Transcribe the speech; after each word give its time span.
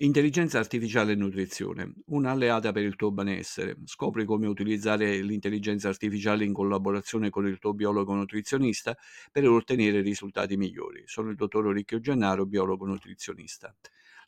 Intelligenza 0.00 0.60
artificiale 0.60 1.12
e 1.12 1.14
nutrizione, 1.16 1.92
un'alleata 2.06 2.70
per 2.70 2.84
il 2.84 2.94
tuo 2.94 3.10
benessere. 3.10 3.76
Scopri 3.84 4.24
come 4.24 4.46
utilizzare 4.46 5.20
l'intelligenza 5.22 5.88
artificiale 5.88 6.44
in 6.44 6.52
collaborazione 6.52 7.30
con 7.30 7.48
il 7.48 7.58
tuo 7.58 7.74
biologo 7.74 8.14
nutrizionista 8.14 8.96
per 9.32 9.48
ottenere 9.48 10.00
risultati 10.00 10.56
migliori. 10.56 11.02
Sono 11.06 11.30
il 11.30 11.36
dottor 11.36 11.66
Ricchio 11.72 11.98
Gennaro, 11.98 12.46
biologo 12.46 12.86
nutrizionista. 12.86 13.74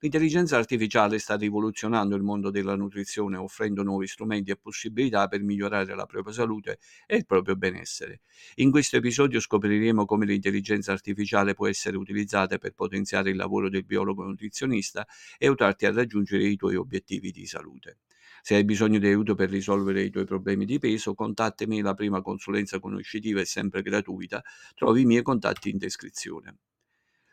L'intelligenza 0.03 0.57
artificiale 0.57 1.19
sta 1.19 1.37
rivoluzionando 1.37 2.17
il 2.17 2.23
mondo 2.23 2.51
della 2.51 2.75
nutrizione, 2.75 3.37
offrendo 3.37 3.83
nuovi 3.83 4.07
strumenti 4.07 4.51
e 4.51 4.57
possibilità 4.57 5.29
per 5.29 5.43
migliorare 5.43 5.95
la 5.95 6.07
propria 6.07 6.33
salute 6.33 6.79
e 7.07 7.17
il 7.17 7.27
proprio 7.27 7.55
benessere. 7.55 8.21
In 8.57 8.71
questo 8.71 8.97
episodio 8.97 9.41
scopriremo 9.41 10.07
come 10.07 10.25
l'intelligenza 10.25 10.93
artificiale 10.93 11.53
può 11.53 11.67
essere 11.67 11.99
utilizzata 11.99 12.57
per 12.57 12.73
potenziare 12.73 13.29
il 13.29 13.37
lavoro 13.37 13.69
del 13.69 13.85
biologo 13.85 14.25
nutrizionista 14.25 15.07
e 15.37 15.45
aiutarti 15.47 15.85
a 15.85 15.93
raggiungere 15.93 16.45
i 16.45 16.57
tuoi 16.57 16.77
obiettivi 16.77 17.31
di 17.31 17.45
salute. 17.45 17.99
Se 18.41 18.55
hai 18.55 18.65
bisogno 18.65 18.99
di 18.99 19.07
aiuto 19.07 19.35
per 19.35 19.51
risolvere 19.51 20.03
i 20.03 20.09
tuoi 20.09 20.25
problemi 20.25 20.65
di 20.65 20.79
peso, 20.79 21.13
contattami, 21.13 21.83
la 21.83 21.93
prima 21.93 22.23
consulenza 22.23 22.81
conoscitiva 22.81 23.43
è 23.43 23.45
sempre 23.45 23.83
gratuita, 23.83 24.43
trovi 24.75 25.03
i 25.03 25.05
miei 25.05 25.23
contatti 25.23 25.69
in 25.69 25.77
descrizione. 25.77 26.57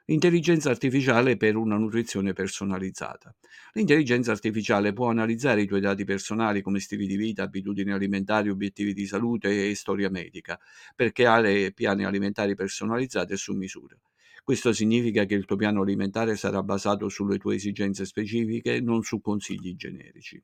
Intelligenza 0.09 0.69
artificiale 0.69 1.35
per 1.35 1.57
una 1.57 1.75
nutrizione 1.75 2.31
personalizzata. 2.31 3.35
L'intelligenza 3.73 4.31
artificiale 4.31 4.93
può 4.93 5.09
analizzare 5.09 5.61
i 5.61 5.67
tuoi 5.67 5.81
dati 5.81 6.05
personali 6.05 6.61
come 6.61 6.79
stili 6.79 7.05
di 7.05 7.17
vita, 7.17 7.43
abitudini 7.43 7.91
alimentari, 7.91 8.49
obiettivi 8.49 8.93
di 8.93 9.05
salute 9.05 9.69
e 9.69 9.75
storia 9.75 10.09
medica, 10.09 10.57
per 10.95 11.11
creare 11.11 11.73
piani 11.73 12.05
alimentari 12.05 12.55
personalizzati 12.55 13.33
e 13.33 13.35
su 13.35 13.53
misura. 13.53 13.99
Questo 14.45 14.71
significa 14.71 15.25
che 15.25 15.35
il 15.35 15.43
tuo 15.43 15.57
piano 15.57 15.81
alimentare 15.81 16.37
sarà 16.37 16.63
basato 16.63 17.09
sulle 17.09 17.37
tue 17.37 17.55
esigenze 17.55 18.05
specifiche, 18.05 18.79
non 18.79 19.03
su 19.03 19.19
consigli 19.19 19.75
generici. 19.75 20.41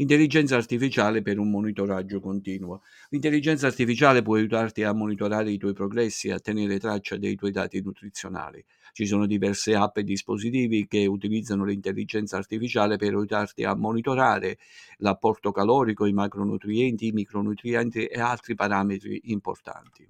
Intelligenza 0.00 0.56
artificiale 0.56 1.20
per 1.20 1.38
un 1.38 1.50
monitoraggio 1.50 2.20
continuo. 2.20 2.80
L'intelligenza 3.10 3.66
artificiale 3.66 4.22
può 4.22 4.36
aiutarti 4.36 4.82
a 4.82 4.94
monitorare 4.94 5.50
i 5.50 5.58
tuoi 5.58 5.74
progressi 5.74 6.28
e 6.28 6.32
a 6.32 6.40
tenere 6.40 6.78
traccia 6.78 7.18
dei 7.18 7.34
tuoi 7.34 7.50
dati 7.50 7.82
nutrizionali. 7.82 8.64
Ci 8.92 9.04
sono 9.04 9.26
diverse 9.26 9.74
app 9.74 9.98
e 9.98 10.02
dispositivi 10.02 10.86
che 10.86 11.04
utilizzano 11.04 11.66
l'intelligenza 11.66 12.38
artificiale 12.38 12.96
per 12.96 13.08
aiutarti 13.08 13.62
a 13.64 13.76
monitorare 13.76 14.56
l'apporto 15.00 15.52
calorico, 15.52 16.06
i 16.06 16.14
macronutrienti, 16.14 17.08
i 17.08 17.12
micronutrienti 17.12 18.06
e 18.06 18.20
altri 18.20 18.54
parametri 18.54 19.20
importanti. 19.24 20.08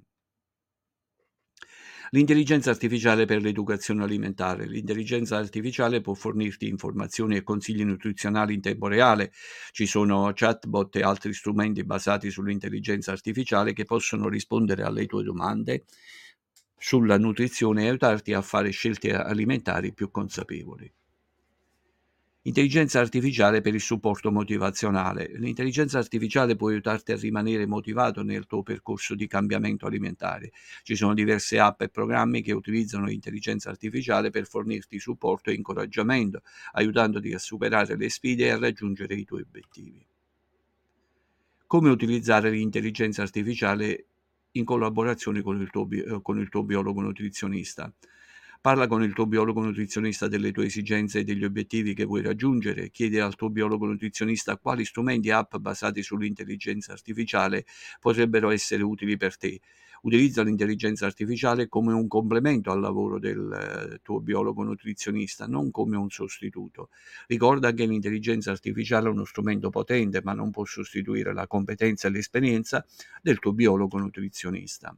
L'intelligenza 2.11 2.71
artificiale 2.71 3.25
per 3.25 3.41
l'educazione 3.41 4.05
alimentare. 4.05 4.67
L'intelligenza 4.67 5.37
artificiale 5.37 6.01
può 6.01 6.15
fornirti 6.15 6.69
informazioni 6.69 7.37
e 7.37 7.43
consigli 7.43 7.85
nutrizionali 7.85 8.55
in 8.55 8.61
tempo 8.61 8.89
reale. 8.89 9.33
Ci 9.71 9.87
sono 9.87 10.31
chatbot 10.35 10.97
e 10.97 11.03
altri 11.03 11.33
strumenti 11.33 11.85
basati 11.85 12.31
sull'intelligenza 12.31 13.13
artificiale 13.13 13.73
che 13.73 13.85
possono 13.85 14.29
rispondere 14.29 14.83
alle 14.83 15.07
tue 15.07 15.23
domande 15.23 15.85
sulla 16.77 17.19
nutrizione 17.19 17.85
e 17.85 17.89
aiutarti 17.89 18.33
a 18.33 18.43
fare 18.43 18.71
scelte 18.71 19.15
alimentari 19.15 19.93
più 19.93 20.11
consapevoli. 20.11 20.93
Intelligenza 22.45 23.01
artificiale 23.01 23.61
per 23.61 23.75
il 23.75 23.83
supporto 23.83 24.33
motivazionale. 24.33 25.31
L'intelligenza 25.35 25.99
artificiale 25.99 26.57
può 26.57 26.71
aiutarti 26.71 27.13
a 27.13 27.17
rimanere 27.17 27.67
motivato 27.67 28.23
nel 28.23 28.47
tuo 28.47 28.63
percorso 28.63 29.15
di 29.15 29.27
cambiamento 29.27 29.85
alimentare. 29.85 30.51
Ci 30.83 30.97
sono 30.97 31.13
diverse 31.13 31.59
app 31.59 31.83
e 31.83 31.91
programmi 31.91 32.41
che 32.41 32.53
utilizzano 32.53 33.05
l'intelligenza 33.05 33.69
artificiale 33.69 34.31
per 34.31 34.47
fornirti 34.47 34.99
supporto 34.99 35.51
e 35.51 35.53
incoraggiamento, 35.53 36.41
aiutandoti 36.73 37.31
a 37.35 37.39
superare 37.39 37.95
le 37.99 38.09
sfide 38.09 38.47
e 38.47 38.51
a 38.53 38.59
raggiungere 38.59 39.17
i 39.17 39.25
tuoi 39.27 39.43
obiettivi. 39.43 40.03
Come 41.67 41.91
utilizzare 41.91 42.49
l'intelligenza 42.49 43.21
artificiale 43.21 44.07
in 44.53 44.65
collaborazione 44.65 45.43
con 45.43 45.61
il 45.61 45.69
tuo, 45.69 45.87
con 46.23 46.39
il 46.39 46.49
tuo 46.49 46.63
biologo 46.63 47.03
nutrizionista? 47.03 47.93
Parla 48.63 48.87
con 48.87 49.03
il 49.03 49.15
tuo 49.15 49.27
biologo 49.27 49.63
nutrizionista 49.63 50.29
delle 50.29 50.53
tue 50.53 50.67
esigenze 50.67 51.21
e 51.21 51.25
degli 51.25 51.45
obiettivi 51.45 51.95
che 51.95 52.05
vuoi 52.05 52.21
raggiungere. 52.21 52.91
Chiedi 52.91 53.19
al 53.19 53.35
tuo 53.35 53.49
biologo 53.49 53.87
nutrizionista 53.87 54.59
quali 54.59 54.85
strumenti 54.85 55.29
e 55.29 55.33
app 55.33 55.57
basati 55.57 56.03
sull'intelligenza 56.03 56.93
artificiale 56.93 57.65
potrebbero 57.99 58.51
essere 58.51 58.83
utili 58.83 59.17
per 59.17 59.39
te. 59.39 59.61
Utilizza 60.03 60.43
l'intelligenza 60.43 61.07
artificiale 61.07 61.69
come 61.71 61.95
un 61.95 62.07
complemento 62.07 62.71
al 62.71 62.81
lavoro 62.81 63.19
del 63.19 63.51
eh, 63.95 64.01
tuo 64.03 64.21
biologo 64.21 64.63
nutrizionista, 64.63 65.47
non 65.47 65.71
come 65.71 65.97
un 65.97 66.11
sostituto. 66.11 66.91
Ricorda 67.29 67.73
che 67.73 67.87
l'intelligenza 67.87 68.51
artificiale 68.51 69.09
è 69.09 69.11
uno 69.11 69.25
strumento 69.25 69.71
potente, 69.71 70.21
ma 70.23 70.35
non 70.35 70.51
può 70.51 70.67
sostituire 70.67 71.33
la 71.33 71.47
competenza 71.47 72.09
e 72.09 72.11
l'esperienza 72.11 72.85
del 73.23 73.39
tuo 73.39 73.55
biologo 73.55 73.97
nutrizionista. 73.97 74.95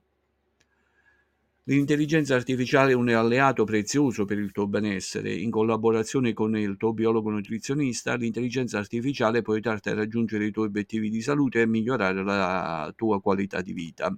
L'intelligenza 1.66 2.34
artificiale 2.34 2.90
è 2.90 2.94
un 2.96 3.08
alleato 3.10 3.62
prezioso 3.62 4.24
per 4.24 4.36
il 4.36 4.50
tuo 4.50 4.66
benessere. 4.66 5.32
In 5.32 5.48
collaborazione 5.50 6.32
con 6.32 6.56
il 6.56 6.76
tuo 6.76 6.92
biologo 6.92 7.30
nutrizionista, 7.30 8.16
l'intelligenza 8.16 8.78
artificiale 8.78 9.42
può 9.42 9.52
aiutarti 9.52 9.88
a 9.88 9.94
raggiungere 9.94 10.46
i 10.46 10.50
tuoi 10.50 10.66
obiettivi 10.66 11.08
di 11.08 11.20
salute 11.20 11.60
e 11.60 11.66
migliorare 11.68 12.24
la 12.24 12.92
tua 12.96 13.20
qualità 13.20 13.60
di 13.60 13.72
vita. 13.74 14.12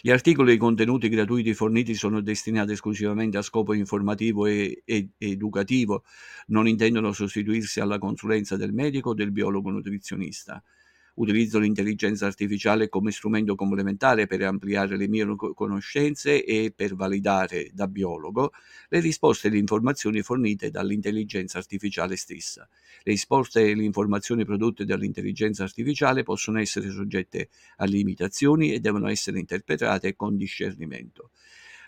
Gli 0.00 0.10
articoli 0.10 0.52
e 0.52 0.54
i 0.54 0.56
contenuti 0.56 1.10
gratuiti 1.10 1.52
forniti 1.52 1.92
sono 1.92 2.22
destinati 2.22 2.72
esclusivamente 2.72 3.36
a 3.36 3.42
scopo 3.42 3.74
informativo 3.74 4.46
e, 4.46 4.80
e, 4.86 5.10
educativo, 5.18 6.04
non 6.46 6.68
intendono 6.68 7.12
sostituirsi 7.12 7.80
alla 7.80 7.98
consulenza 7.98 8.56
del 8.56 8.72
medico 8.72 9.10
o 9.10 9.14
del 9.14 9.30
biologo 9.30 9.68
nutrizionista. 9.68 10.64
Utilizzo 11.20 11.58
l'intelligenza 11.58 12.24
artificiale 12.24 12.88
come 12.88 13.10
strumento 13.10 13.54
complementare 13.54 14.26
per 14.26 14.40
ampliare 14.40 14.96
le 14.96 15.06
mie 15.06 15.26
conoscenze 15.36 16.42
e 16.42 16.72
per 16.74 16.94
validare 16.94 17.68
da 17.74 17.86
biologo 17.88 18.52
le 18.88 19.00
risposte 19.00 19.48
e 19.48 19.50
le 19.50 19.58
informazioni 19.58 20.22
fornite 20.22 20.70
dall'intelligenza 20.70 21.58
artificiale 21.58 22.16
stessa. 22.16 22.66
Le 23.02 23.12
risposte 23.12 23.68
e 23.68 23.74
le 23.74 23.84
informazioni 23.84 24.46
prodotte 24.46 24.86
dall'intelligenza 24.86 25.62
artificiale 25.62 26.22
possono 26.22 26.58
essere 26.58 26.90
soggette 26.90 27.50
a 27.76 27.84
limitazioni 27.84 28.72
e 28.72 28.80
devono 28.80 29.06
essere 29.06 29.38
interpretate 29.38 30.16
con 30.16 30.38
discernimento. 30.38 31.19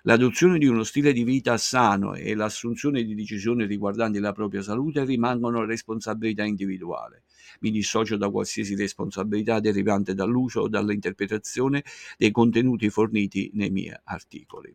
L'adozione 0.05 0.59
di 0.59 0.67
uno 0.67 0.83
stile 0.83 1.13
di 1.13 1.23
vita 1.23 1.57
sano 1.57 2.15
e 2.15 2.35
l'assunzione 2.35 3.05
di 3.05 3.15
decisioni 3.15 3.67
riguardanti 3.67 4.19
la 4.19 4.33
propria 4.33 4.61
salute 4.61 5.05
rimangono 5.05 5.65
responsabilità 5.65 6.43
individuali. 6.43 7.17
Mi 7.61 7.71
dissocio 7.71 8.17
da 8.17 8.29
qualsiasi 8.29 8.75
responsabilità 8.75 9.61
derivante 9.61 10.15
dall'uso 10.15 10.63
o 10.63 10.69
dall'interpretazione 10.69 11.85
dei 12.19 12.33
contenuti 12.33 12.91
forniti 12.91 13.53
nei 13.55 13.71
miei 13.71 13.97
articoli. 14.05 14.75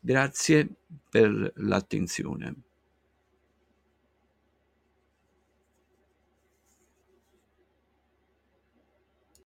Grazie 0.00 0.68
per 1.10 1.52
l'attenzione. 1.56 2.54